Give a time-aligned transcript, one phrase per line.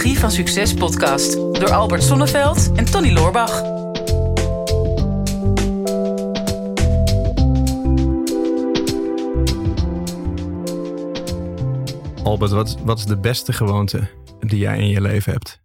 [0.00, 3.62] Psychologie van Succes podcast door Albert Sonneveld en Tony Loorbach.
[12.24, 14.08] Albert, wat, wat is de beste gewoonte
[14.40, 15.62] die jij in je leven hebt?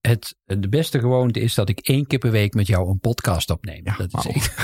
[0.00, 3.50] Het, de beste gewoonte is dat ik één keer per week met jou een podcast
[3.50, 3.80] opneem.
[3.84, 4.54] Ja, dat is echt-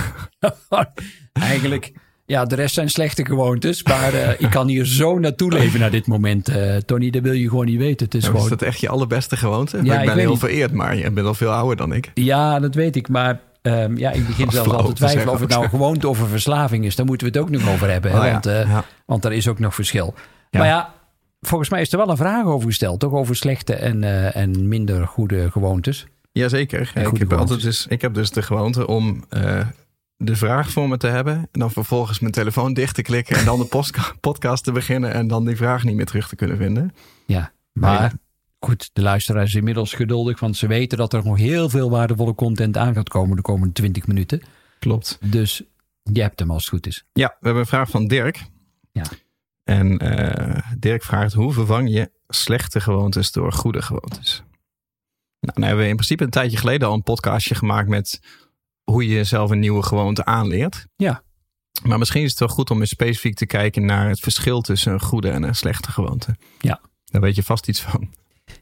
[1.32, 1.92] Eigenlijk,
[2.28, 3.82] ja, de rest zijn slechte gewoontes.
[3.82, 6.48] Maar eh, ik kan hier zo naartoe leven naar dit moment.
[6.48, 8.04] eh, Tony, dat wil je gewoon niet weten.
[8.06, 8.48] Het is Is gewoon...
[8.48, 9.80] dat echt je allerbeste gewoonte?
[9.82, 10.38] Ja, ik ben heel niet.
[10.38, 12.10] vereerd, maar je bent al veel ouder dan ik.
[12.14, 13.08] Ja, dat weet ik.
[13.08, 16.20] Maar ehm, ja, ik begin zelfs al te twijfelen of het nou een gewoonte of
[16.20, 16.96] een verslaving is.
[16.96, 18.10] Daar moeten we het ook nog over hebben.
[18.10, 18.84] hè, Oh ja, want, eh, ja.
[19.06, 20.14] want er is ook nog verschil.
[20.50, 20.94] Maar ja,
[21.40, 23.00] volgens mij is er wel een vraag over gesteld.
[23.00, 26.06] Toch over slechte en, eh, en minder goede gewoontes.
[26.32, 26.92] Jazeker.
[26.94, 29.60] Ik, heb altijd dus, ik heb dus de gewoonte om eh,
[30.18, 31.34] de vraag voor me te hebben.
[31.34, 33.36] En dan vervolgens mijn telefoon dicht te klikken.
[33.36, 33.88] En dan de
[34.20, 35.12] podcast te beginnen.
[35.12, 36.94] En dan die vraag niet meer terug te kunnen vinden.
[37.26, 38.10] Ja, maar Nee.
[38.58, 42.34] goed, de luisteraar is inmiddels geduldig, want ze weten dat er nog heel veel waardevolle
[42.34, 44.42] content aan gaat komen de komende 20 minuten.
[44.78, 45.18] Klopt.
[45.20, 45.62] Dus
[46.02, 47.04] je hebt hem als het goed is.
[47.12, 48.44] Ja, we hebben een vraag van Dirk.
[48.92, 49.04] Ja.
[49.64, 54.42] En eh, Dirk vraagt: hoe vervang je slechte gewoontes door goede gewoontes?
[55.40, 58.20] Nou, dan hebben we in principe een tijdje geleden al een podcastje gemaakt met
[58.90, 60.86] hoe je jezelf een nieuwe gewoonte aanleert.
[60.96, 61.22] Ja.
[61.82, 64.92] Maar misschien is het wel goed om eens specifiek te kijken naar het verschil tussen
[64.92, 66.36] een goede en een slechte gewoonte.
[66.60, 66.80] Ja.
[67.04, 68.10] Daar weet je vast iets van.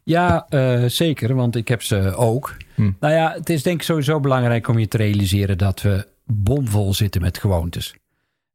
[0.03, 2.57] Ja, eh, zeker, want ik heb ze ook.
[2.75, 2.91] Hm.
[3.01, 6.95] Nou ja, het is denk ik sowieso belangrijk om je te realiseren dat we bomvol
[6.95, 7.95] zitten met gewoontes.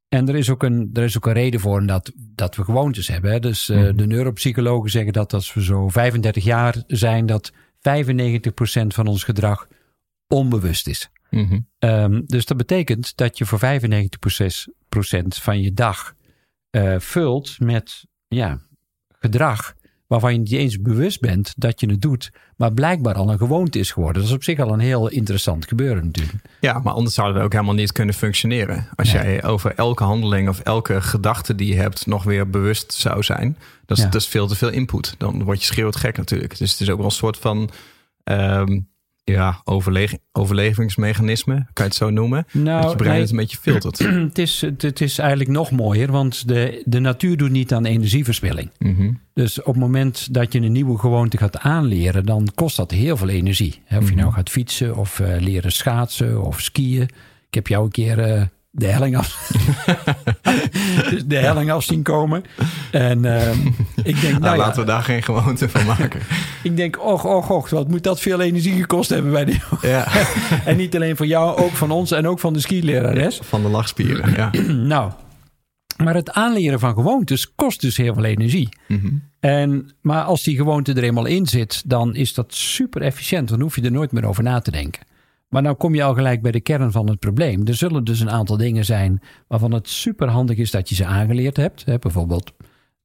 [0.09, 3.08] En er is ook een, er is ook een reden voor dat, dat we gewoontes
[3.08, 3.31] hebben.
[3.31, 3.39] Hè.
[3.39, 3.95] Dus eh, Mhm.
[3.95, 9.67] de neuropsychologen zeggen dat als we zo 35 jaar zijn, dat 95% van ons gedrag
[10.27, 11.09] onbewust is.
[11.31, 11.59] Mhm.
[11.79, 16.13] Ehm, dus dat betekent dat je voor 95% van je dag
[16.69, 18.59] eh, vult met ja,
[19.19, 19.73] gedrag
[20.07, 23.79] waarvan je niet eens bewust bent dat je het doet, maar blijkbaar al een gewoonte
[23.79, 24.21] is geworden.
[24.21, 26.43] Dat is op zich al een heel interessant gebeuren natuurlijk.
[26.59, 28.87] Ja, maar anders zouden we ook helemaal niet kunnen functioneren.
[28.95, 29.23] Als Nee.
[29.23, 33.58] jij over elke handeling of elke gedachte die je hebt nog weer bewust zou zijn.
[33.86, 34.09] Dat is, Ja.
[34.09, 35.15] dat is veel te veel input.
[35.17, 36.58] Dan word je schreeuwt gek natuurlijk.
[36.58, 37.70] Dus het is ook wel een soort van
[38.23, 38.80] ehm,
[39.23, 41.54] ja, overle- overlevingsmechanisme.
[41.54, 42.45] Kan je het zo noemen?
[42.52, 43.99] Nou, dat je brein nee, het een beetje filtert.
[44.27, 48.71] het, is, het, is eigenlijk nog mooier, want de, de natuur doet niet aan energieverspilling.
[48.77, 49.11] Mhm.
[49.33, 53.17] Dus op het moment dat je een nieuwe gewoonte gaat aanleren, dan kost dat heel
[53.17, 53.82] veel energie.
[53.89, 54.15] Of je Mhm.
[54.15, 57.02] nou gaat fietsen of eh, leren schaatsen of skiën.
[57.48, 59.52] Ik heb jou een keer eh, de, helling af...
[61.26, 62.43] de helling af zien komen.
[62.92, 63.67] En ehm,
[64.04, 66.21] ik denk, Nou, nou ja, laten we daar geen gewoonte van maken.
[66.64, 69.61] ik denk, och, och, och, wat moet dat veel energie gekost hebben bij die...
[69.82, 70.08] ja,
[70.65, 73.39] en niet alleen voor jou, ook van ons en ook van de skilerares.
[73.43, 74.33] van de lachspieren.
[74.33, 74.49] Ja.
[74.93, 75.11] nou,
[75.98, 78.70] maar het aanleren van gewoontes kost dus heel veel energie.
[78.88, 79.08] Mhm.
[79.39, 83.49] En, maar als die gewoonte er eenmaal in zit, dan is dat super efficiënt.
[83.49, 85.02] Dan hoef je er nooit meer over na te denken.
[85.52, 87.67] Maar nou kom je al gelijk bij de kern van het probleem.
[87.67, 91.06] Er zullen dus een aantal dingen zijn waarvan het super handig is dat je ze
[91.06, 91.86] aangeleerd hebt.
[91.86, 92.52] Hè, bijvoorbeeld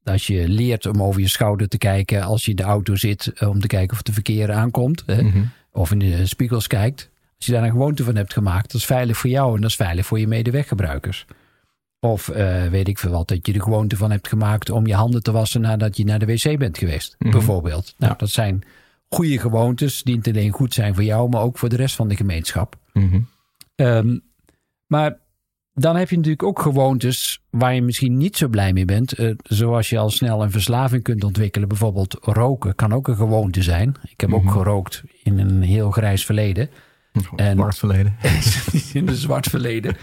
[0.03, 3.27] als je leert om over je schouder te kijken als je in de auto zit,
[3.35, 5.03] eh, om te kijken of de verkeer aankomt.
[5.05, 5.43] Hè, Mhm.
[5.71, 7.09] Of in de spiegels kijkt.
[7.37, 9.69] Als je daar een gewoonte van hebt gemaakt, dat is veilig voor jou en dat
[9.69, 11.25] is veilig voor je medeweggebruikers.
[11.99, 14.93] Of eh, weet ik veel wat, dat je de gewoonte van hebt gemaakt om je
[14.93, 17.31] handen te wassen nadat je naar de wc bent geweest, Mhm.
[17.31, 17.93] bijvoorbeeld.
[17.97, 18.17] Nou, Ja.
[18.17, 18.63] dat zijn
[19.09, 22.07] goede gewoontes die niet alleen goed zijn voor jou, maar ook voor de rest van
[22.07, 22.75] de gemeenschap.
[22.93, 23.19] Mhm.
[23.75, 24.17] Ehm,
[24.87, 25.17] maar
[25.73, 29.13] dan heb je natuurlijk ook gewoontes waar je misschien niet zo blij mee bent.
[29.13, 31.67] Eh, zoals je al snel een verslaving kunt ontwikkelen.
[31.67, 33.95] Bijvoorbeeld roken kan ook een gewoonte zijn.
[34.09, 34.39] Ik heb Mhm.
[34.39, 36.69] ook gerookt in een heel grijs verleden.
[37.35, 38.15] En- Zwart verleden.
[38.93, 39.95] in een zwart verleden.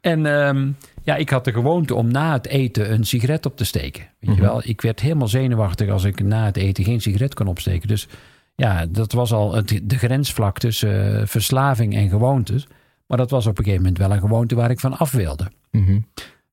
[0.00, 0.70] En ehm,
[1.02, 4.02] ja, ik had de gewoonte om na het eten een sigaret op te steken.
[4.20, 4.40] Weet Mhm.
[4.40, 4.60] je wel?
[4.64, 7.88] Ik werd helemaal zenuwachtig als ik na het eten geen sigaret kon opsteken.
[7.88, 8.08] Dus
[8.56, 12.66] ja, dat was al het, de grensvlak tussen eh, verslaving en gewoontes.
[13.06, 15.50] Maar dat was op een gegeven moment wel een gewoonte waar ik van af wilde.
[15.70, 16.00] Mhm.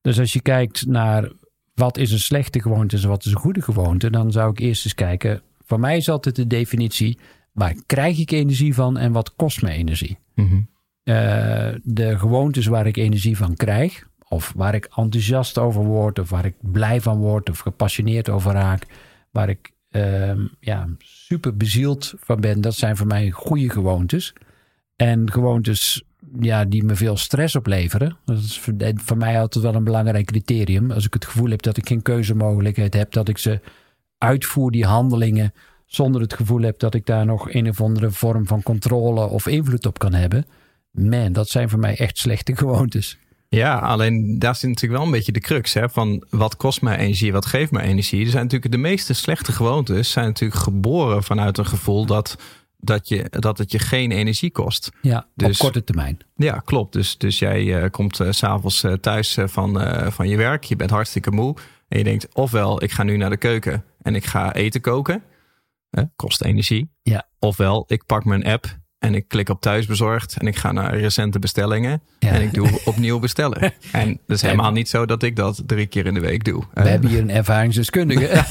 [0.00, 1.30] Dus als je kijkt naar
[1.74, 4.84] wat is een slechte gewoonte en wat is een goede gewoonte, dan zou ik eerst
[4.84, 5.42] eens kijken.
[5.64, 7.18] Voor mij is altijd de definitie:
[7.52, 10.18] waar krijg ik energie van en wat kost me energie?
[10.34, 10.60] Mhm.
[11.02, 16.30] Eh, de gewoontes waar ik energie van krijg, of waar ik enthousiast over word, of
[16.30, 18.86] waar ik blij van word, of gepassioneerd over raak,
[19.30, 19.72] waar ik
[20.60, 24.32] ja, super bezield van ben, dat zijn voor mij goede gewoontes.
[24.96, 26.04] En gewoontes
[26.40, 30.26] ja, die me veel stress opleveren, dat is voor, voor mij altijd wel een belangrijk
[30.26, 30.90] criterium.
[30.90, 33.60] Als ik het gevoel heb dat ik geen keuzemogelijkheid heb, dat ik ze
[34.18, 35.52] uitvoer, die handelingen,
[35.86, 39.46] zonder het gevoel heb dat ik daar nog een of andere vorm van controle of
[39.46, 40.46] invloed op kan hebben.
[40.90, 43.18] Man, dat zijn voor mij echt slechte gewoontes.
[43.54, 46.96] Ja, alleen daar zit natuurlijk wel een beetje de crux hè, van wat kost mij
[46.96, 48.24] energie, wat geeft mij energie.
[48.24, 52.36] Er zijn natuurlijk de meeste slechte gewoontes zijn natuurlijk geboren vanuit een gevoel dat,
[52.78, 54.90] dat, je, dat het je geen energie kost.
[55.00, 56.18] Ja, Dus- op korte termijn.
[56.36, 56.92] Ja, klopt.
[56.92, 60.64] Dus, dus jij eh, komt s s'avonds eh, thuis eh, van, eh, van je werk,
[60.64, 61.56] je bent hartstikke moe
[61.88, 65.22] en je denkt ofwel ik ga nu naar de keuken en ik ga eten koken,
[65.90, 66.90] hè, kost energie.
[67.02, 67.28] Ja.
[67.38, 71.38] Ofwel ik pak mijn app en ik klik op thuisbezorgd en ik ga naar recente
[71.38, 72.28] bestellingen Ja.
[72.28, 73.60] en ik doe opnieuw bestellen.
[73.92, 76.62] En het is helemaal niet zo dat ik dat drie keer in de week doe.
[76.74, 78.44] We Eh, hebben hier een ervaringsdeskundige.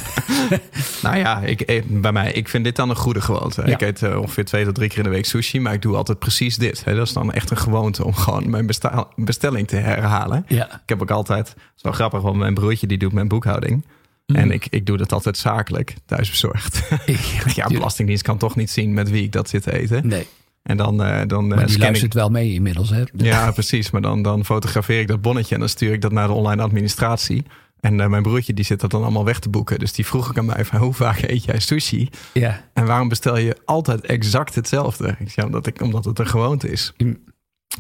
[1.04, 3.62] nou ja, ik, ik- bij mij, ik vind dit dan een goede gewoonte.
[3.66, 3.74] Ja.
[3.74, 5.96] Ik eet eh, ongeveer twee tot drie keer in de week sushi, maar ik doe
[5.96, 6.84] altijd precies dit.
[6.86, 6.96] Hè.
[6.96, 10.46] Dat is dan echt een gewoonte om gewoon mijn besta- bestelling te herhalen.
[10.48, 10.66] ja.
[10.74, 13.86] Ik heb ook altijd, het is wel grappig, want mijn broertje die doet mijn boekhouding.
[14.26, 14.36] Mm.
[14.36, 16.82] En ik, ik doe dat altijd zakelijk, thuisbezorgd.
[17.56, 20.08] ja, Belastingdienst kan toch niet zien met wie ik dat zit te eten.
[20.08, 20.28] Nee,
[20.64, 22.90] En dan, eh, dan eh, maar die scan ik wel mee inmiddels.
[22.90, 23.04] Hè?
[23.14, 23.92] ja, precies.
[23.92, 26.62] Maar dan, dan fotografeer ik dat bonnetje en dan stuur ik dat naar de online
[26.62, 27.44] administratie.
[27.80, 29.80] En eh, mijn broertje die zit dat dan allemaal weg te boeken.
[29.80, 32.10] Dus die vroeg ik aan mij van hoe vaak eet jij sushi?
[32.34, 32.70] ja.
[32.74, 35.16] En waarom bestel je altijd exact hetzelfde?
[35.20, 36.94] Ik zeg, omdat, ik, omdat het een gewoonte is.
[36.98, 37.24] Mm.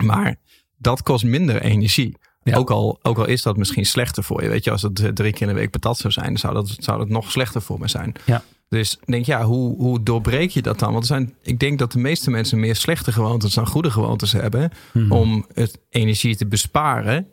[0.03, 0.35] Maar
[0.77, 2.17] dat kost minder energie.
[2.43, 2.57] Ja.
[2.57, 4.49] Ook, al, ook al is dat misschien slechter voor je.
[4.49, 6.75] Weet je, als het eh, drie keer in de week patat zou zijn, zou dat,
[6.79, 8.13] zou dat nog slechter voor me zijn.
[8.25, 8.43] Ja.
[8.73, 10.91] Dus denk, ja, hoe, hoe doorbreek je dat dan?
[10.91, 14.31] Want er zijn, ik denk dat de meeste mensen meer slechte gewoontes dan goede gewoontes
[14.31, 14.71] hebben.
[14.93, 15.11] Mhm.
[15.11, 17.27] Om het energie te besparen.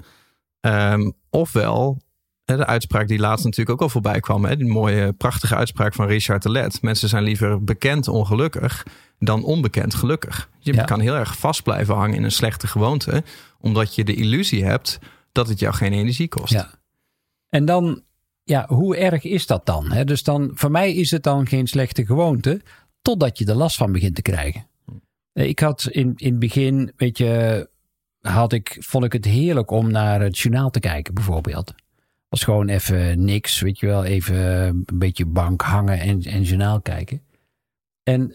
[0.61, 1.99] Ehm, ofwel,
[2.45, 4.45] de uitspraak die laatst natuurlijk ook al voorbij kwam.
[4.45, 6.83] Hè, die mooie, prachtige uitspraak van Richard de Let.
[6.83, 8.87] Mensen zijn liever bekend ongelukkig
[9.19, 10.51] dan onbekend gelukkig.
[10.59, 10.85] Je Ja.
[10.85, 13.23] kan heel erg vast blijven hangen in een slechte gewoonte.
[13.61, 14.99] Omdat je de illusie hebt
[15.33, 16.53] dat het jou geen energie kost.
[16.53, 16.71] Ja.
[17.49, 18.03] En dan,
[18.51, 19.89] ja, hoe erg is dat dan?
[20.05, 22.61] Dus dan, voor mij is het dan geen slechte gewoonte,
[23.03, 24.67] totdat je er last van begint te krijgen.
[25.33, 27.69] Eh, Ik had in, in het begin, weet je,
[28.21, 31.75] had ik, vond ik het heerlijk om naar het journaal te kijken, bijvoorbeeld.
[32.29, 36.81] Was gewoon even niks, weet je wel, even een beetje bank hangen en, en journaal
[36.81, 37.23] kijken.
[38.03, 38.35] En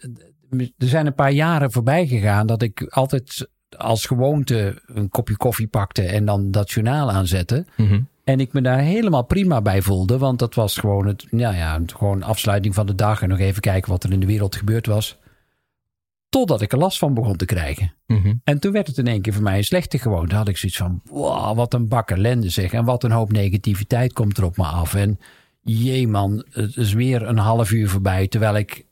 [0.78, 5.68] er zijn een paar jaren voorbij gegaan dat ik altijd als gewoonte een kopje koffie
[5.68, 7.66] pakte en dan dat journaal aanzette.
[7.78, 8.02] Mhm.
[8.26, 10.18] En ik me daar helemaal prima bij voelde.
[10.18, 13.22] Want dat was gewoon het, nou ja, gewoon afsluiting van de dag.
[13.22, 15.18] En nog even kijken wat er in de wereld gebeurd was.
[16.30, 17.94] Totdat ik er last van begon te krijgen.
[18.08, 18.34] Mhm.
[18.44, 20.36] En toen werd het in één keer voor mij een slechte gewoonte.
[20.36, 22.74] Had ik zoiets van, wow, wat een bak ellende zeg.
[22.74, 24.94] En wat een hoop negativiteit komt er op me af.
[24.96, 25.20] En
[25.62, 28.28] jee man, het is weer een half uur voorbij.
[28.28, 28.86] Terwijl ik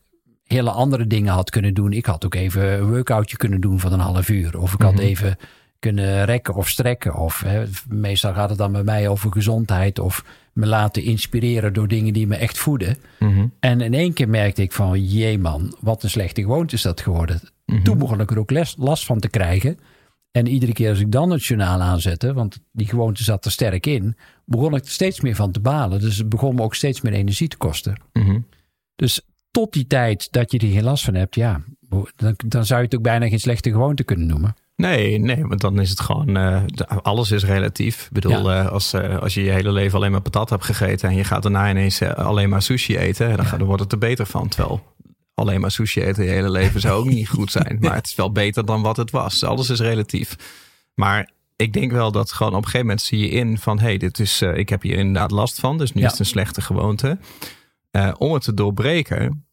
[0.43, 1.93] hele andere dingen had kunnen doen.
[1.93, 4.59] Ik had ook even een workoutje kunnen doen van een half uur.
[4.59, 5.01] Of ik had Mhm.
[5.01, 5.37] even
[5.83, 7.15] kunnen rekken of strekken.
[7.15, 9.99] Of hè, meestal gaat het dan bij mij over gezondheid.
[9.99, 12.97] Of me laten inspireren door dingen die me echt voeden.
[13.19, 13.47] Mhm.
[13.59, 17.01] En in één keer merkte ik van, jee man, wat een slechte gewoonte is dat
[17.01, 17.41] geworden.
[17.65, 17.83] Mhm.
[17.83, 19.79] Toen begon ik er ook les- last van te krijgen.
[20.31, 23.85] En iedere keer als ik dan het journaal aanzette, want die gewoonte zat er sterk
[23.85, 25.99] in, begon ik er steeds meer van te balen.
[25.99, 28.01] Dus het begon me ook steeds meer energie te kosten.
[28.13, 28.39] Mhm.
[28.95, 29.21] Dus
[29.51, 31.61] tot die tijd dat je er geen last van hebt, ja,
[32.15, 34.55] dan, dan zou je het ook bijna geen slechte gewoonte kunnen noemen.
[34.75, 36.63] Nee, nee, want dan is het gewoon, eh,
[37.01, 38.03] alles is relatief.
[38.05, 41.09] Ik bedoel, eh, als, eh, als je je hele leven alleen maar patat hebt gegeten
[41.09, 43.97] en je gaat daarna ineens alleen maar sushi eten, dan, gaat- dan wordt het er
[43.97, 44.47] beter van.
[44.47, 44.81] Terwijl
[45.33, 47.77] alleen maar sushi eten je hele leven zou ook niet goed zijn.
[47.81, 49.43] Maar het is wel beter dan wat het was.
[49.43, 50.35] Alles is relatief.
[50.95, 53.85] Maar ik denk wel dat gewoon op een gegeven moment zie je in van, hé,
[53.85, 56.05] hey, dit is, ik heb hier inderdaad last van, dus nu Ja.
[56.05, 57.17] is het een slechte gewoonte.
[58.17, 59.45] Om het te doorbreken,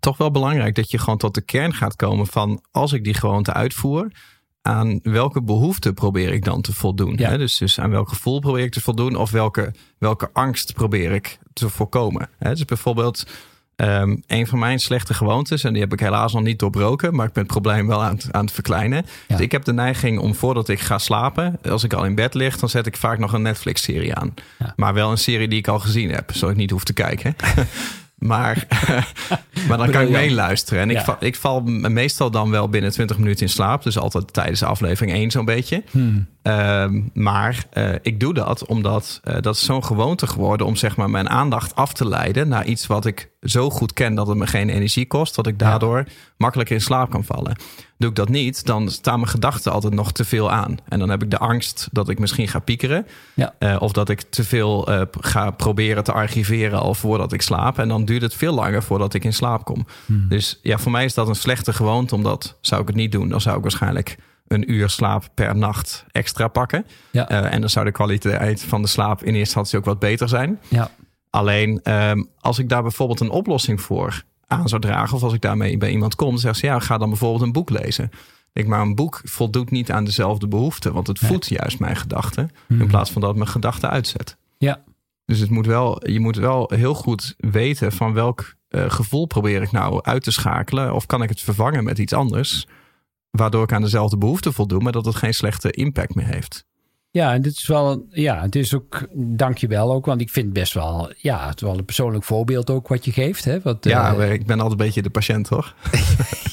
[0.00, 3.14] toch wel belangrijk dat je gewoon tot de kern gaat komen van als ik die
[3.14, 4.10] gewoonte uitvoer,
[4.62, 7.14] aan welke behoefte probeer ik dan te voldoen?
[7.16, 7.28] Ja.
[7.28, 7.38] Hè?
[7.38, 11.38] Dus, dus aan welk gevoel probeer ik te voldoen of welke, welke angst probeer ik
[11.52, 12.28] te voorkomen?
[12.38, 12.50] Hè?
[12.50, 13.26] Dus bijvoorbeeld
[13.76, 17.26] ehm, een van mijn slechte gewoontes, en die heb ik helaas nog niet doorbroken, maar
[17.26, 19.06] ik ben het probleem wel aan het, aan het verkleinen.
[19.28, 19.36] Ja.
[19.36, 22.34] Dus ik heb de neiging om voordat ik ga slapen, als ik al in bed
[22.34, 24.34] lig, dan zet ik vaak nog een Netflix-serie aan.
[24.58, 24.72] Ja.
[24.76, 27.36] Maar wel een serie die ik al gezien heb, zodat ik niet hoef te kijken.
[28.20, 28.66] Maar,
[29.68, 30.82] maar dan kan ik meeluisteren.
[30.82, 33.82] En ik, val, ik val meestal dan wel binnen 20 minuten in slaap.
[33.82, 35.82] Dus altijd tijdens aflevering 1 zo'n beetje.
[35.90, 36.26] Hmm.
[36.42, 40.96] Ehm, maar eh, ik doe dat omdat eh, dat is zo'n gewoonte geworden om zeg
[40.96, 44.36] maar mijn aandacht af te leiden naar iets wat ik zo goed ken dat het
[44.36, 46.04] me geen energie kost, dat ik daardoor
[46.36, 47.56] makkelijker in slaap kan vallen.
[47.98, 50.76] Doe ik dat niet, dan staan mijn gedachten altijd nog te veel aan.
[50.88, 53.06] En dan heb ik de angst dat ik misschien ga piekeren.
[53.34, 53.54] Ja.
[53.58, 57.78] Eh, of dat ik te veel eh, ga proberen te archiveren al voordat ik slaap.
[57.78, 59.86] En dan duurt het veel langer voordat ik in slaap kom.
[60.06, 60.28] Hmm.
[60.28, 62.14] Dus ja, voor mij is dat een slechte gewoonte.
[62.14, 64.16] Omdat zou ik het niet doen, dan zou ik waarschijnlijk
[64.46, 66.86] een uur slaap per nacht extra pakken.
[67.10, 67.28] Ja.
[67.28, 70.28] Eh, en dan zou de kwaliteit van de slaap in eerste instantie ook wat beter
[70.28, 70.60] zijn.
[70.68, 70.90] Ja.
[71.30, 75.40] Alleen ehm, als ik daar bijvoorbeeld een oplossing voor aan zou dragen, of als ik
[75.40, 78.10] daarmee bij iemand kom, dan zegt ze ja, ga dan bijvoorbeeld een boek lezen.
[78.52, 81.30] Ik maar een boek voldoet niet aan dezelfde behoeften, want het Nee.
[81.30, 82.80] voedt juist mijn gedachten Mhm.
[82.80, 84.36] in plaats van dat het mijn gedachten uitzet.
[84.58, 84.82] Ja.
[85.24, 89.62] Dus het moet wel, je moet wel heel goed weten van welk eh, gevoel probeer
[89.62, 90.94] ik nou uit te schakelen.
[90.94, 92.66] Of kan ik het vervangen met iets anders.
[93.30, 96.64] Waardoor ik aan dezelfde behoefte voldoe, maar dat het geen slechte impact meer heeft.
[97.12, 100.72] Ja, en dit is wel, ja, het is ook, dankjewel ook, want ik vind best
[100.72, 103.44] wel, ja, het is wel een persoonlijk voorbeeld ook wat je geeft.
[103.44, 103.60] Hè?
[103.60, 105.74] Wat, Ja, eh, ik ben altijd een beetje de patiënt, toch?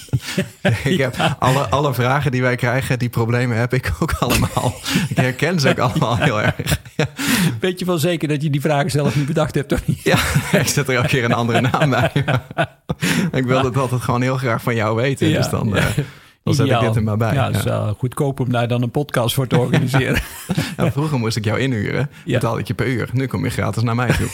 [0.84, 4.74] ik heb alle, alle vragen die wij krijgen, die problemen heb ik ook allemaal.
[5.10, 6.80] ik herken ze ook allemaal heel erg.
[6.96, 7.08] Ja,
[7.60, 10.04] weet je wel zeker dat je die vragen zelf niet bedacht hebt, niet?
[10.04, 10.18] ja,
[10.52, 12.12] ik zet er elke keer een andere naam bij.
[13.40, 15.34] ik wil het altijd gewoon heel graag van jou weten.
[15.34, 15.88] Dus dan, ja.
[16.48, 17.34] Dan zet ik dit er maar bij.
[17.34, 20.22] Ja, het is goedkoop om daar dan een podcast voor te organiseren.
[20.78, 22.10] Ja, vroeger moest ik jou inhuren.
[22.26, 22.34] Ja.
[22.34, 23.10] Betaalde ik je per uur.
[23.14, 24.30] Nu kom je gratis naar mij toe.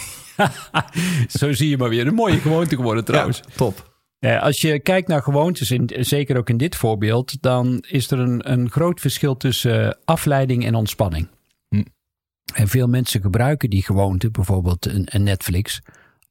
[1.40, 2.08] Zo zie je maar weer.
[2.08, 3.42] Een mooie gewoonte geworden trouwens.
[3.56, 3.92] Top.
[4.40, 8.52] Als je kijkt naar gewoontes, in, zeker ook in dit voorbeeld, dan is er een,
[8.52, 11.28] een groot verschil tussen eh, afleiding en ontspanning.
[11.70, 11.84] Hm.
[12.54, 15.82] En veel mensen gebruiken die gewoonte, bijvoorbeeld een, een Netflix,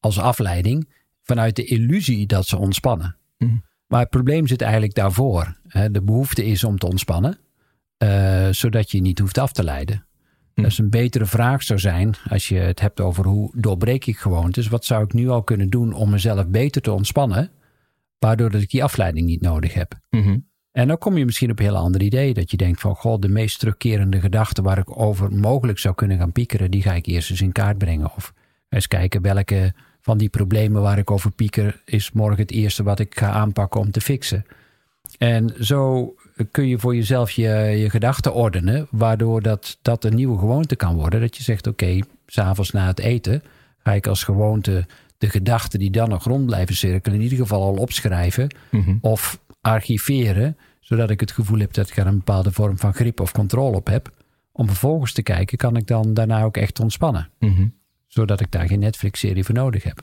[0.00, 0.88] als afleiding
[1.22, 3.16] vanuit de illusie dat ze ontspannen.
[3.38, 3.56] Hm.
[3.92, 5.56] Maar het probleem zit eigenlijk daarvoor.
[5.90, 7.38] De behoefte is om te ontspannen,
[7.96, 10.06] eh, zodat je niet hoeft af te leiden.
[10.54, 10.62] Hm.
[10.62, 14.68] Dus een betere vraag zou zijn, als je het hebt over hoe doorbreek ik gewoontes,
[14.68, 17.50] wat zou ik nu al kunnen doen om mezelf beter te ontspannen,
[18.18, 19.98] waardoor dat ik die afleiding niet nodig heb.
[20.10, 20.38] Mhm.
[20.70, 23.20] En dan kom je misschien op een heel ander idee, dat je denkt van, goh,
[23.20, 27.06] de meest terugkerende gedachten waar ik over mogelijk zou kunnen gaan piekeren, die ga ik
[27.06, 28.14] eerst eens in kaart brengen.
[28.16, 28.32] Of
[28.68, 32.98] eens kijken welke van die problemen waar ik over pieker, is morgen het eerste wat
[32.98, 34.44] ik ga aanpakken om te fixen.
[35.18, 36.14] En zo
[36.50, 40.94] kun je voor jezelf je, je gedachten ordenen, waardoor dat, dat een nieuwe gewoonte kan
[40.94, 41.20] worden.
[41.20, 43.42] Dat je zegt, oké, s s'avonds na het eten
[43.78, 44.86] ga ik als gewoonte
[45.18, 48.96] de gedachten die dan nog rond blijven cirkelen, in ieder geval al opschrijven Mhm.
[49.00, 53.20] of archiveren, zodat ik het gevoel heb dat ik er een bepaalde vorm van grip
[53.20, 54.10] of controle op heb.
[54.52, 57.28] Om vervolgens te kijken, kan ik dan daarna ook echt ontspannen?
[57.38, 57.66] Mhm.
[58.12, 60.02] Zodat ik daar geen Netflix-serie voor nodig heb.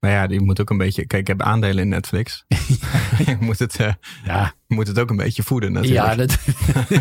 [0.00, 1.06] Maar ja, je moet ook een beetje...
[1.06, 2.44] Kijk, ik heb aandelen in Netflix.
[3.26, 3.92] je, moet het, eh,
[4.24, 6.04] Ja, moet het ook een beetje voeden natuurlijk.
[6.06, 6.38] ja dat,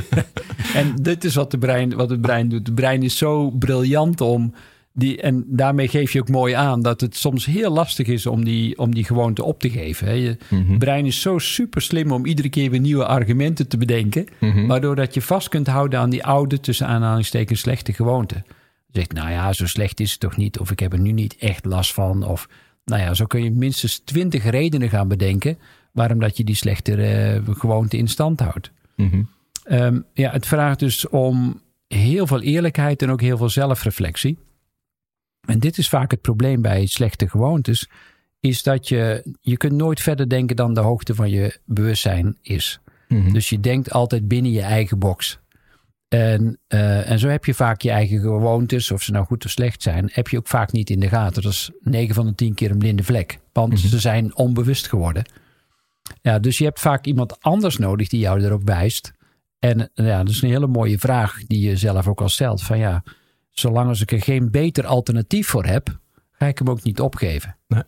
[0.81, 2.65] en dit is wat, de brein, wat het brein doet.
[2.67, 4.53] Het brein is zo briljant om
[4.93, 8.43] die, en daarmee geef je ook mooi aan dat het soms heel lastig is om
[8.43, 10.07] die, om die gewoonte op te geven.
[10.07, 10.13] hè.
[10.13, 10.77] Je Mhm.
[10.77, 14.25] brein is zo super slim om iedere keer weer nieuwe argumenten te bedenken.
[14.39, 14.67] Mhm.
[14.67, 18.43] Waardoor dat je vast kunt houden aan die oude, tussen aanhalingstekens, slechte gewoonte.
[18.91, 20.59] Zegt, nou ja, zo slecht is het toch niet.
[20.59, 22.23] Of ik heb er nu niet echt last van.
[22.23, 22.49] Of,
[22.85, 25.57] nou ja, zo kun je minstens twintig redenen gaan bedenken...
[25.91, 28.71] waarom dat je die slechte eh, gewoonte in stand houdt.
[28.95, 29.23] Mhm.
[29.63, 34.37] Ehm, ja, het vraagt dus om heel veel eerlijkheid en ook heel veel zelfreflectie.
[35.47, 37.89] En dit is vaak het probleem bij slechte gewoontes...
[38.39, 42.79] is dat je, je kunt nooit verder denken dan de hoogte van je bewustzijn is.
[43.07, 43.33] Mhm.
[43.33, 45.39] Dus je denkt altijd binnen je eigen box.
[46.07, 49.51] En, eh, en zo heb je vaak je eigen gewoontes, of ze nou goed of
[49.51, 51.41] slecht zijn, heb je ook vaak niet in de gaten.
[51.43, 53.39] Dat is 9 van de 10 keer een blinde vlek.
[53.53, 53.87] Want Mhm.
[53.87, 55.23] ze zijn onbewust geworden.
[56.21, 59.11] Ja, dus je hebt vaak iemand anders nodig die jou erop wijst.
[59.59, 62.63] En ja, dat is een hele mooie vraag die je zelf ook al stelt.
[62.63, 63.03] Van ja,
[63.51, 65.99] zolang als ik er geen beter alternatief voor heb,
[66.31, 67.57] ga ik hem ook niet opgeven.
[67.67, 67.83] Nee.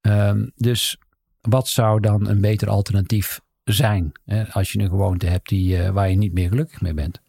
[0.00, 0.96] Ehm, dus
[1.40, 4.12] wat zou dan een beter alternatief zijn?
[4.24, 7.20] Hè, als je een gewoonte hebt die, eh, waar je niet meer gelukkig mee bent.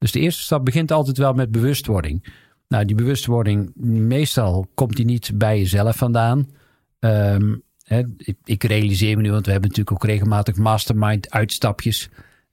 [0.00, 2.32] Dus de eerste stap begint altijd wel met bewustwording.
[2.68, 3.72] Nou, die bewustwording,
[4.08, 6.48] meestal komt die niet bij jezelf vandaan.
[6.98, 12.08] Ehm, hè, ik, ik realiseer me nu, want we hebben natuurlijk ook regelmatig mastermind uitstapjes.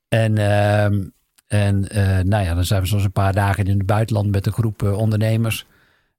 [0.07, 1.03] En, ehm,
[1.47, 4.45] en eh, nou ja, dan zijn we soms een paar dagen in het buitenland met
[4.45, 5.65] een groep eh, ondernemers.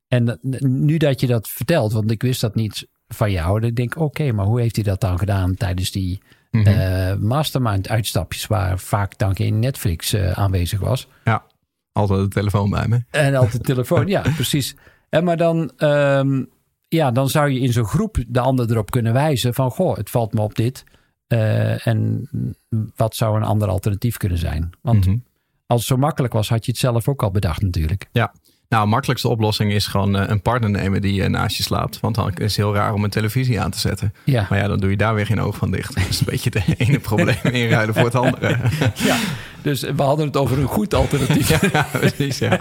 [0.09, 3.75] En dat- nu dat je dat vertelt, want ik wist dat niet van jou, dan
[3.75, 6.21] denk ik, oké, maar hoe heeft hij dat dan gedaan tijdens die
[6.59, 6.67] Mhm.
[6.69, 11.09] eh, mastermind uitstapjes waar vaak dan geen Netflix eh, aanwezig was?
[11.25, 11.45] ja,
[11.93, 13.05] altijd de telefoon bij me.
[13.11, 14.77] En altijd telefoon, ja, precies.
[15.09, 16.45] En maar dan, ehm,
[16.89, 20.11] ja, dan zou je in zo'n groep de ander erop kunnen wijzen van, goh, het
[20.11, 20.85] valt me op dit.
[21.27, 22.29] Eh, en
[22.97, 24.71] wat zou een ander alternatief kunnen zijn?
[24.83, 25.17] Want Mhm.
[25.67, 28.09] als het zo makkelijk was, had je het zelf ook al bedacht natuurlijk.
[28.13, 28.33] Ja.
[28.69, 32.01] Nou, de makkelijkste oplossing is gewoon eh, een partner nemen die eh, naast je slaapt.
[32.01, 34.15] Want dan is het heel raar om een televisie aan te zetten.
[34.25, 35.95] Ja, Maar ja, dan doe je daar weer geen oog van dicht.
[35.95, 38.59] Dat is een beetje de ene probleem inruilen voor het andere.
[38.95, 39.17] ja.
[39.63, 41.49] dus we hadden het over een goed alternatief.
[41.73, 42.39] ja, precies.
[42.39, 42.59] Ja.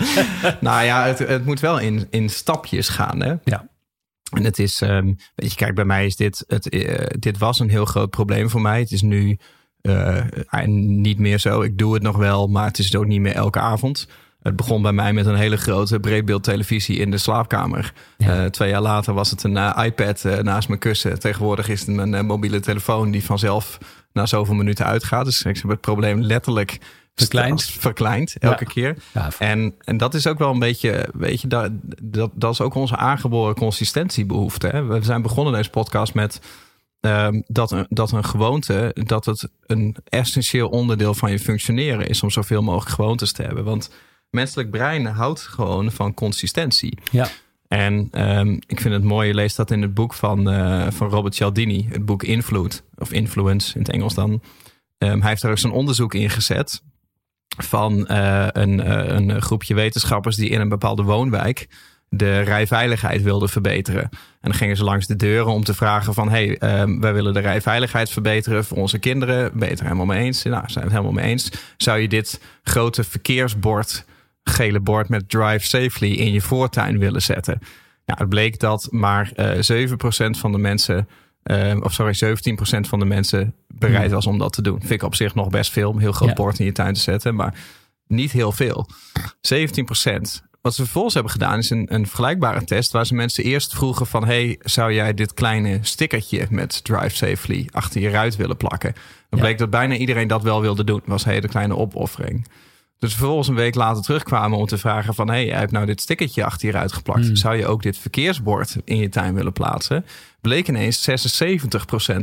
[0.59, 3.21] nou ja, het, het moet wel in, in stapjes gaan.
[3.21, 3.33] Hè?
[3.43, 3.69] Ja.
[4.31, 7.59] En het is, ehm, weet je, kijk, bij mij is dit, het, eh, dit was
[7.59, 8.79] een heel groot probleem voor mij.
[8.79, 9.37] Het is nu
[10.65, 11.61] niet meer zo.
[11.61, 14.07] Ik doe het nog wel, maar het is ook niet meer elke avond.
[14.47, 17.93] Het begon bij mij met een hele grote breedbeeldtelevisie in de slaapkamer.
[18.17, 18.43] Ja.
[18.43, 21.19] Eh, twee jaar later was het een eh, iPad eh, naast mijn kussen.
[21.19, 23.77] Tegenwoordig is het eh, mobiele telefoon die vanzelf
[24.13, 25.25] na zoveel minuten uitgaat.
[25.25, 26.77] Dus ik heb het probleem letterlijk
[27.15, 27.63] Verkleind.
[27.63, 28.71] verkleind elke Ja.
[28.71, 28.97] keer.
[29.13, 31.71] Ja, En, en dat is ook wel een beetje, weet je, dat,
[32.03, 34.67] dat, dat is ook onze aangeboren consistentiebehoefte.
[34.67, 34.85] Hè?
[34.85, 36.41] We zijn begonnen deze podcast met
[36.99, 42.23] ehm, dat, een, dat een gewoonte, dat het een essentieel onderdeel van je functioneren is
[42.23, 43.63] om zoveel mogelijk gewoontes te hebben.
[43.63, 43.89] Want
[44.29, 46.97] menselijk brein houdt gewoon van consistentie.
[47.11, 47.27] ja.
[47.67, 51.09] En ehm, ik vind het mooi, je leest dat in het boek van, eh, van
[51.09, 54.41] Robert Cialdini, het boek Influence, of Influence in het Engels dan.
[54.97, 56.81] Ehm, hij heeft daar ook zo'n onderzoek in gezet
[57.57, 61.67] van eh, een, eh, een groepje wetenschappers die in een bepaalde woonwijk
[62.09, 64.01] de rijveiligheid wilden verbeteren.
[64.01, 64.09] En
[64.41, 66.29] dan gingen ze langs de deuren om te vragen van...
[66.29, 69.51] hey, ehm, wij willen de rijveiligheid verbeteren voor onze kinderen.
[69.53, 70.43] Ben je het er helemaal mee eens?
[70.43, 71.51] Nou, zijn we het helemaal mee eens.
[71.77, 74.05] Zou je dit grote verkeersbord,
[74.47, 76.11] gele bord met drive safely...
[76.11, 77.59] in je voortuin willen zetten?
[78.05, 79.93] Nou, het bleek dat maar eh 7%
[80.39, 81.07] van de mensen...
[81.43, 84.79] ehm, of sorry, 17% van de mensen bereid was om dat te doen.
[84.79, 85.91] Vind ik op zich nog best veel.
[85.93, 86.35] Een heel groot Ja.
[86.35, 87.35] bord in je tuin te zetten.
[87.35, 87.53] Maar
[88.07, 88.89] niet heel veel.
[89.41, 90.45] 17%.
[90.61, 92.91] Wat ze vervolgens hebben gedaan is een, een vergelijkbare test.
[92.91, 94.25] Waar ze mensen eerst vroegen van...
[94.25, 98.93] hey, zou jij dit kleine stickertje met Drive Safely achter je ruit willen plakken?
[98.93, 99.45] Dan Ja.
[99.45, 101.01] bleek dat bijna iedereen dat wel wilde doen.
[101.05, 102.47] Was een hele kleine opoffering.
[102.99, 105.29] Dus vervolgens een week later terugkwamen om te vragen van...
[105.29, 107.25] hey, jij hebt nou dit stickertje achter je ruit geplakt.
[107.25, 107.35] Hmm.
[107.35, 110.05] Zou je ook dit verkeersbord in je tuin willen plaatsen?
[110.41, 111.13] Bleek ineens 76%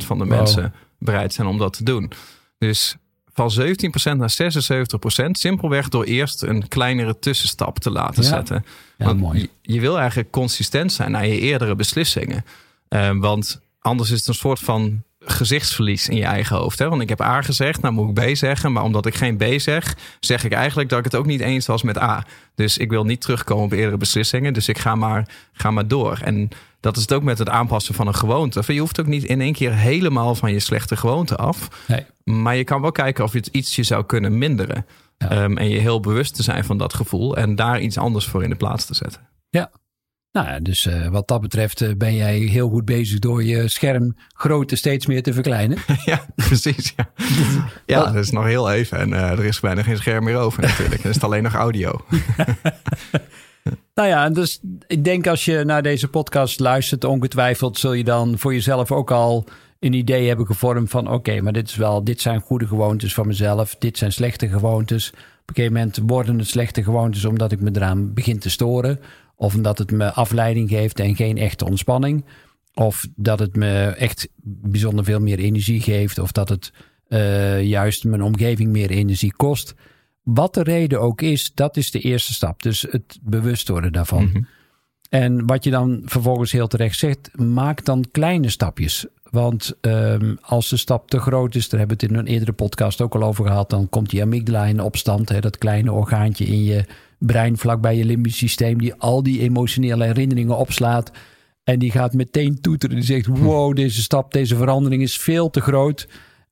[0.06, 0.28] van de Wow.
[0.34, 2.12] mensen bereid zijn om dat te doen.
[2.58, 2.96] Dus
[3.32, 8.28] van 17% naar 76%, simpelweg door eerst een kleinere tussenstap te laten Ja.
[8.28, 8.64] zetten.
[8.98, 9.40] Ja, want mooi.
[9.40, 12.44] Je, je wil eigenlijk consistent zijn naar je eerdere beslissingen.
[12.88, 16.78] Eh, want anders is het een soort van gezichtsverlies in je eigen hoofd.
[16.78, 16.88] Hè?
[16.88, 18.72] Want ik heb A gezegd, nou moet ik B zeggen.
[18.72, 21.66] Maar omdat ik geen B zeg, zeg ik eigenlijk dat ik het ook niet eens
[21.66, 22.24] was met A.
[22.54, 24.52] Dus ik wil niet terugkomen op eerdere beslissingen.
[24.52, 26.18] Dus ik ga maar, ga maar door.
[26.22, 26.48] En
[26.80, 28.62] dat is het ook met het aanpassen van een gewoonte.
[28.66, 31.68] Je hoeft ook niet in één keer helemaal van je slechte gewoonte af.
[31.86, 32.06] Nee.
[32.24, 34.86] Maar je kan wel kijken of je het ietsje zou kunnen minderen.
[35.18, 35.30] Ja.
[35.30, 37.36] Ehm, en je heel bewust te zijn van dat gevoel.
[37.36, 39.20] En daar iets anders voor in de plaats te zetten.
[39.50, 39.70] Ja.
[40.34, 43.68] Nou ja, dus eh, wat dat betreft eh, ben jij heel goed bezig door je
[43.68, 45.78] schermgrootte steeds meer te verkleinen.
[46.04, 46.92] ja, precies.
[46.96, 47.10] Ja,
[47.86, 48.98] ja dat is nog heel even.
[48.98, 51.02] En eh, er is bijna geen scherm meer over natuurlijk.
[51.02, 52.00] Dan is het alleen nog audio.
[53.94, 58.38] Nou ja, dus ik denk als je naar deze podcast luistert, ongetwijfeld zul je dan
[58.38, 59.44] voor jezelf ook al
[59.80, 63.26] een idee hebben gevormd van oké, maar dit is wel, dit zijn goede gewoontes van
[63.26, 65.10] mezelf, dit zijn slechte gewoontes.
[65.10, 69.00] Op een gegeven moment worden het slechte gewoontes omdat ik me eraan begin te storen.
[69.44, 72.24] Of omdat het me afleiding geeft en geen echte ontspanning.
[72.74, 76.18] Of dat het me echt bijzonder veel meer energie geeft.
[76.18, 76.72] Of dat het
[77.08, 79.74] eh, juist mijn omgeving meer energie kost.
[80.22, 82.62] Wat de reden ook is, dat is de eerste stap.
[82.62, 84.24] Dus het bewust worden daarvan.
[84.24, 84.42] Mhm.
[85.08, 89.06] En wat je dan vervolgens heel terecht zegt, maak dan kleine stapjes.
[89.30, 92.52] Want ehm, als de stap te groot is, daar hebben we het in een eerdere
[92.52, 95.28] podcast ook al over gehad, dan komt die amygdala in opstand.
[95.28, 96.84] Hè, dat kleine orgaantje in je
[97.26, 101.10] brein, vlakbij je limbisch systeem, die al die emotionele herinneringen opslaat.
[101.64, 102.96] En die gaat meteen toeteren.
[102.96, 106.08] Die zegt: Wow, deze stap, deze verandering is veel te groot.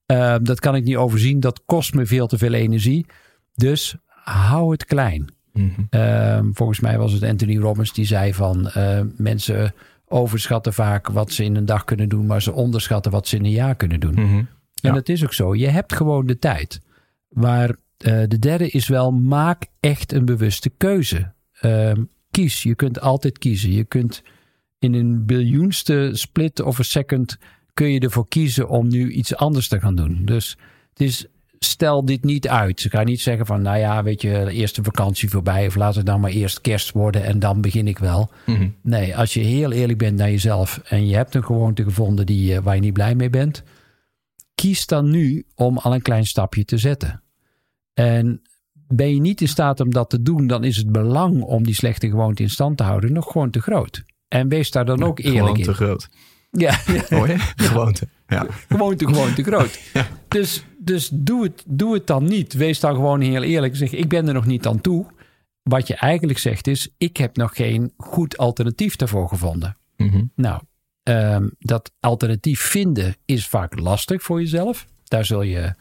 [0.06, 1.40] Ehm, dat kan ik niet overzien.
[1.40, 3.06] Dat kost me veel te veel energie.
[3.54, 5.34] Dus hou het klein.
[5.52, 5.68] Mhm.
[5.90, 9.74] Ehm, volgens mij was het Anthony Robbins die zei van eh, mensen
[10.06, 13.44] overschatten vaak wat ze in een dag kunnen doen, maar ze onderschatten wat ze in
[13.44, 14.12] een jaar kunnen doen.
[14.14, 14.22] Mhm.
[14.36, 14.92] En Ja.
[14.92, 15.54] dat is ook zo.
[15.54, 16.80] Je hebt gewoon de tijd.
[17.28, 21.32] Maar eh, de derde is wel, maak echt een bewuste keuze.
[21.60, 22.62] Ehm, kies.
[22.62, 23.72] Je kunt altijd kiezen.
[23.72, 24.22] Je kunt
[24.78, 27.38] in een biljoenste split of een second
[27.74, 30.22] kun je ervoor kiezen om nu iets anders te gaan doen.
[30.24, 30.56] Dus
[30.90, 31.26] het is,
[31.58, 32.80] stel dit niet uit.
[32.80, 35.94] Ze gaan niet zeggen van, nou ja, weet je, eerst de vakantie voorbij of laat
[35.94, 38.30] het dan maar eerst kerst worden en dan begin ik wel.
[38.46, 38.68] Mhm.
[38.82, 42.54] Nee, als je heel eerlijk bent naar jezelf en je hebt een gewoonte gevonden die,
[42.54, 43.62] eh, waar je niet blij mee bent,
[44.54, 47.21] kies dan nu om al een klein stapje te zetten.
[47.94, 48.42] En
[48.88, 51.74] ben je niet in staat om dat te doen, dan is het belang om die
[51.74, 54.04] slechte gewoonte in stand te houden nog gewoon te groot.
[54.28, 55.64] En wees daar dan ook eerlijk Gewoon in.
[55.64, 56.08] te groot.
[56.50, 57.52] Ja, je?
[57.56, 58.08] Gewoonte.
[58.26, 58.46] Ja.
[58.68, 59.80] gewoonte gewoon te groot.
[60.28, 62.52] Dus, dus doe, het, doe het dan niet.
[62.52, 63.76] Wees dan gewoon heel eerlijk.
[63.76, 65.06] Zeg, ik ben er nog niet aan toe.
[65.62, 69.76] Wat je eigenlijk zegt is, ik heb nog geen goed alternatief daarvoor gevonden.
[69.96, 70.24] Mhm.
[70.34, 70.62] Nou,
[71.02, 74.86] ehm, dat alternatief vinden is vaak lastig voor jezelf.
[75.04, 75.74] Daar zul je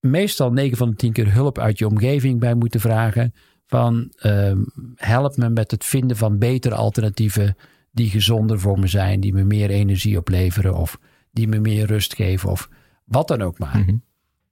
[0.00, 3.34] meestal 9 van de 10 keer hulp uit je omgeving bij moeten vragen.
[3.66, 4.62] Van ehm,
[4.94, 7.56] help me met het vinden van betere alternatieven
[7.90, 10.98] die gezonder voor me zijn, die me meer energie opleveren of
[11.30, 12.68] die me meer rust geven of
[13.04, 13.78] wat dan ook maar.
[13.78, 13.96] Mhm.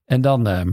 [0.04, 0.72] En dan ehm,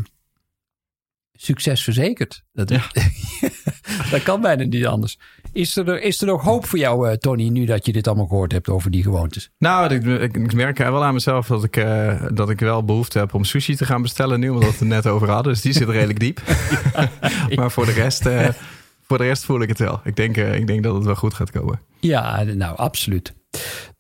[1.33, 2.43] succes verzekerd.
[2.53, 2.87] Dat, Ja.
[4.11, 5.19] dat kan bijna niet anders.
[5.53, 8.27] Is er, is er nog hoop voor jou, uh, Tony, nu dat je dit allemaal
[8.27, 9.49] gehoord hebt over die gewoontes?
[9.57, 13.19] Nou, ik, ik, ik merk wel aan mezelf dat ik, uh, dat ik wel behoefte
[13.19, 15.53] heb om sushi te gaan bestellen nu, omdat we het net over hadden.
[15.53, 16.41] Dus die zit redelijk diep.
[17.55, 18.25] maar voor de rest...
[18.25, 18.47] Uh,
[19.01, 19.99] voor de rest voel ik het wel.
[20.03, 21.79] Ik denk, ik denk dat het wel goed gaat komen.
[21.99, 23.33] Ja, nou, absoluut.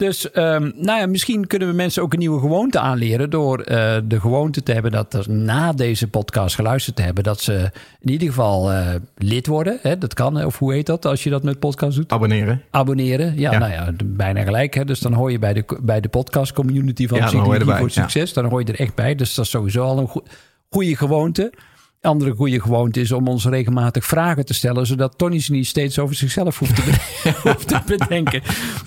[0.01, 3.65] Dus um, nou ja, misschien kunnen we mensen ook een nieuwe gewoonte aanleren door uh,
[4.03, 8.09] de gewoonte te hebben dat er na deze podcast geluisterd te hebben, dat ze in
[8.11, 8.87] ieder geval uh,
[9.17, 9.79] lid worden.
[9.81, 9.97] Hè?
[9.97, 12.11] Dat kan, of hoe heet dat als je dat met podcast doet?
[12.11, 12.61] Abonneren.
[12.69, 13.57] Abonneren, ja, ja.
[13.57, 14.73] nou ja, bijna gelijk.
[14.73, 14.85] Hè?
[14.85, 18.33] Dus dan hoor je bij de, bij de podcast community van ja, Psychologie voor Succes.
[18.33, 19.15] Dan hoor je er echt bij.
[19.15, 20.23] Dus dat is sowieso al een go
[20.69, 21.53] goede gewoonte.
[22.01, 25.99] Andere goede gewoonte is om ons regelmatig vragen te stellen, zodat Tony ze niet steeds
[25.99, 26.81] over zichzelf hoeft te,
[27.43, 28.41] hoeft te bedenken.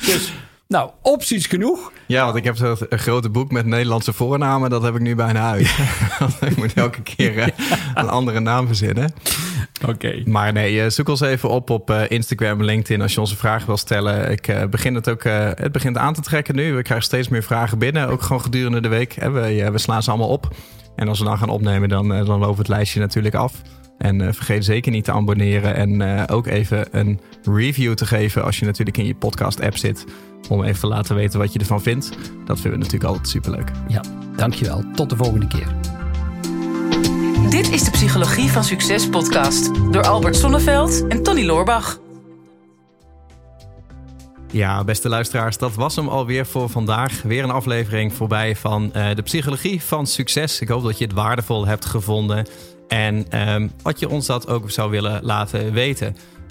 [0.06, 0.32] Dus
[0.68, 1.92] nou, opties genoeg.
[2.06, 4.70] Ja, want ik heb zo'n grote boek met Nederlandse voornamen.
[4.70, 5.76] Dat heb ik nu bijna uit.
[6.50, 7.46] ik moet elke keer uh,
[7.94, 9.12] een andere naam verzinnen.
[9.88, 10.22] Oké.
[10.24, 13.66] Maar nee, uh, zoek ons even op op uh, Instagram, LinkedIn als je onze vragen
[13.66, 14.30] wil stellen.
[14.30, 16.74] Ik begin het ook, het begint aan te trekken nu.
[16.74, 19.14] We krijgen steeds meer vragen binnen, ook gewoon gedurende de week.
[19.14, 20.54] We, we slaan ze allemaal op.
[20.96, 23.52] En als we dan gaan opnemen, dan, dan loopt het lijstje natuurlijk af.
[23.98, 28.44] En uh, vergeet zeker niet te abonneren en uh, ook even een review te geven
[28.44, 30.04] als je natuurlijk in je podcast app zit.
[30.48, 32.08] Om even te laten weten wat je ervan vindt.
[32.44, 33.70] Dat vinden we natuurlijk altijd superleuk.
[33.88, 34.02] Ja,
[34.36, 34.84] dankjewel.
[34.94, 35.66] Tot de volgende keer.
[37.50, 41.98] Dit is de Psychologie van Succes podcast door Albert Sonneveld en Tony Loorbach.
[44.50, 47.22] Ja, beste luisteraars, dat was hem alweer voor vandaag.
[47.22, 50.60] Weer een aflevering voorbij van uh, de Psychologie van Succes.
[50.60, 52.46] Ik hoop dat je het waardevol hebt gevonden.
[52.88, 56.16] En um, wat je ons dat ook zou willen laten weten.